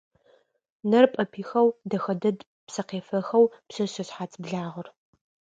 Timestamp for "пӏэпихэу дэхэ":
1.13-2.13